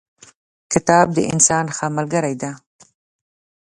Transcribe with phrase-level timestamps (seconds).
[0.73, 2.51] کتاب د انسان ښه ملګری دی.